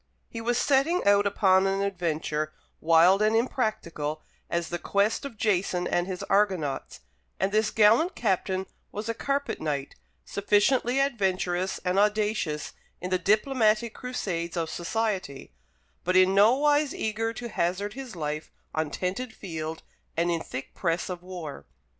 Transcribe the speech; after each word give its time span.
He 0.29 0.41
was 0.41 0.57
setting 0.57 1.05
out 1.05 1.27
upon 1.27 1.67
an 1.67 1.83
adventure 1.83 2.51
wild 2.79 3.21
and 3.21 3.35
impracticable 3.35 4.23
as 4.49 4.69
the 4.69 4.79
quest 4.79 5.25
of 5.25 5.37
Jason 5.37 5.87
and 5.87 6.07
his 6.07 6.23
Argonauts; 6.23 7.01
and 7.39 7.51
this 7.51 7.69
gallant 7.69 8.15
captain 8.15 8.65
was 8.91 9.07
a 9.07 9.13
carpet 9.13 9.61
knight, 9.61 9.93
sufficiently 10.25 10.99
adventurous 10.99 11.79
and 11.85 11.99
audacious 11.99 12.73
in 12.99 13.11
the 13.11 13.19
diplomatic 13.19 13.93
crusades 13.93 14.57
of 14.57 14.71
society, 14.71 15.53
but 16.03 16.15
in 16.15 16.33
nowise 16.33 16.95
eager 16.95 17.31
to 17.33 17.47
hazard 17.49 17.93
his 17.93 18.15
life 18.15 18.49
on 18.73 18.89
tented 18.89 19.31
field 19.31 19.83
and 20.17 20.31
in 20.31 20.41
thick 20.41 20.73
press 20.73 21.09
of 21.11 21.21
war. 21.21 21.67